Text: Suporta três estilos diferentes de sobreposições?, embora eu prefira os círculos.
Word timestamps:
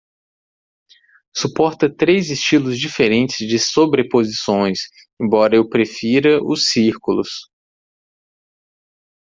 Suporta 1.31 1.87
três 1.95 2.31
estilos 2.31 2.79
diferentes 2.79 3.47
de 3.47 3.59
sobreposições?, 3.59 4.79
embora 5.21 5.55
eu 5.55 5.69
prefira 5.69 6.43
os 6.43 6.69
círculos. 6.71 7.51